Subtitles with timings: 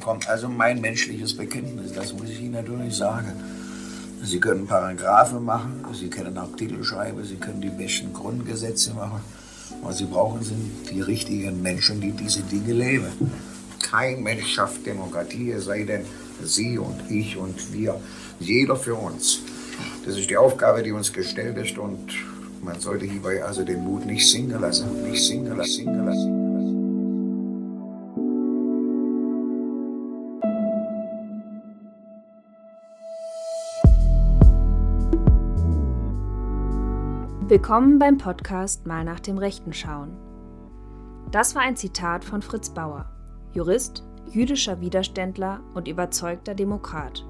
[0.00, 3.32] kommt also mein menschliches Bekenntnis, das muss ich Ihnen natürlich sagen.
[4.22, 9.20] Sie können Paragraphe machen, Sie können auch Titel schreiben, Sie können die besten Grundgesetze machen.
[9.82, 13.30] Was Sie brauchen, sind die richtigen Menschen, die diese Dinge leben.
[13.80, 16.04] Kein Mensch schafft Demokratie, es sei denn
[16.42, 17.98] Sie und ich und wir,
[18.38, 19.40] jeder für uns.
[20.04, 22.12] Das ist die Aufgabe, die uns gestellt ist und
[22.62, 26.49] man sollte hierbei also den Mut nicht singen lassen, nicht singen lassen, singen lassen.
[37.50, 40.16] Willkommen beim Podcast Mal nach dem Rechten schauen.
[41.32, 43.10] Das war ein Zitat von Fritz Bauer,
[43.50, 47.26] Jurist, jüdischer Widerständler und überzeugter Demokrat.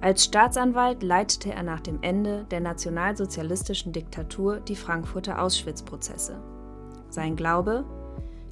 [0.00, 6.42] Als Staatsanwalt leitete er nach dem Ende der nationalsozialistischen Diktatur die Frankfurter Auschwitz-Prozesse.
[7.08, 7.84] Sein Glaube?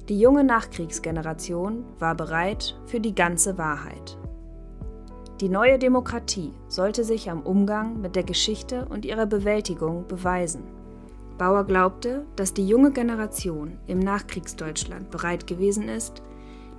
[0.07, 4.17] Die junge Nachkriegsgeneration war bereit für die ganze Wahrheit.
[5.39, 10.63] Die neue Demokratie sollte sich am Umgang mit der Geschichte und ihrer Bewältigung beweisen.
[11.37, 16.23] Bauer glaubte, dass die junge Generation im Nachkriegsdeutschland bereit gewesen ist,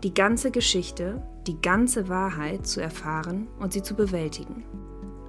[0.02, 4.64] die ganze Geschichte, die ganze Wahrheit zu erfahren und sie zu bewältigen.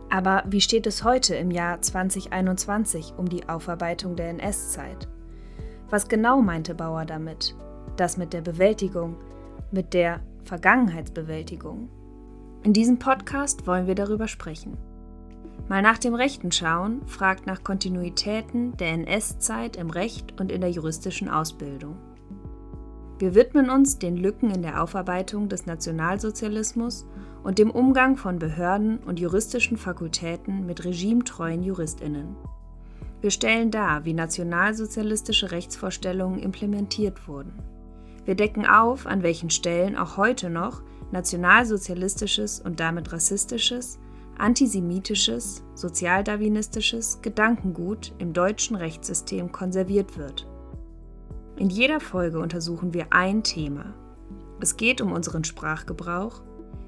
[0.09, 5.07] Aber wie steht es heute im Jahr 2021 um die Aufarbeitung der NS-Zeit?
[5.91, 7.55] Was genau meinte Bauer damit?
[7.95, 9.17] Das mit der Bewältigung,
[9.71, 11.89] mit der Vergangenheitsbewältigung?
[12.61, 14.77] In diesem Podcast wollen wir darüber sprechen.
[15.69, 20.69] Mal nach dem Rechten schauen, fragt nach Kontinuitäten der NS-Zeit im Recht und in der
[20.69, 21.95] juristischen Ausbildung.
[23.17, 27.05] Wir widmen uns den Lücken in der Aufarbeitung des Nationalsozialismus
[27.43, 32.35] und dem Umgang von Behörden und juristischen Fakultäten mit regimetreuen Juristinnen.
[33.21, 37.53] Wir stellen dar, wie nationalsozialistische Rechtsvorstellungen implementiert wurden.
[38.25, 43.99] Wir decken auf, an welchen Stellen auch heute noch nationalsozialistisches und damit rassistisches,
[44.37, 50.47] antisemitisches, sozialdarwinistisches Gedankengut im deutschen Rechtssystem konserviert wird.
[51.57, 53.93] In jeder Folge untersuchen wir ein Thema.
[54.61, 56.41] Es geht um unseren Sprachgebrauch,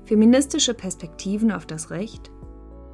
[0.05, 2.31] feministische Perspektiven auf das Recht,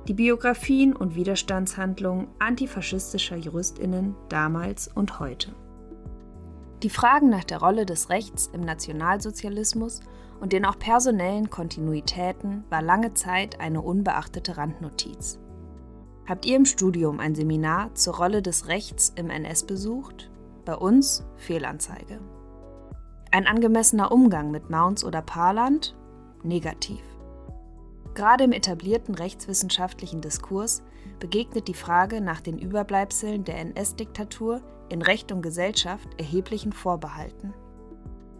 [0.07, 5.51] die Biografien und Widerstandshandlungen antifaschistischer Juristinnen damals und heute.
[6.83, 10.01] Die Fragen nach der Rolle des Rechts im Nationalsozialismus
[10.39, 15.39] und den auch personellen Kontinuitäten war lange Zeit eine unbeachtete Randnotiz.
[16.27, 20.29] Habt ihr im Studium ein Seminar zur Rolle des Rechts im NS besucht?
[20.65, 22.19] Bei uns Fehlanzeige.
[23.31, 25.95] Ein angemessener Umgang mit Mounts oder Paarland?
[26.44, 27.01] Negativ.
[28.17, 30.81] Gerade im etablierten rechtswissenschaftlichen Diskurs
[31.19, 37.53] begegnet die Frage nach den Überbleibseln der NS-Diktatur in Recht und Gesellschaft erheblichen Vorbehalten.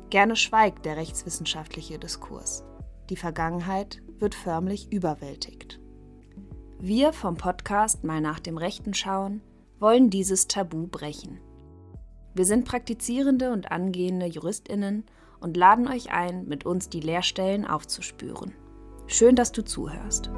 [0.09, 2.63] Gerne schweigt der rechtswissenschaftliche Diskurs.
[3.11, 5.79] Die Vergangenheit wird förmlich überwältigt.
[6.79, 9.43] Wir vom Podcast Mal nach dem Rechten schauen
[9.79, 11.39] wollen dieses Tabu brechen.
[12.33, 15.05] Wir sind praktizierende und angehende Juristinnen
[15.39, 18.55] und laden euch ein, mit uns die Leerstellen aufzuspüren.
[19.07, 20.29] Schön, dass du zuhörst.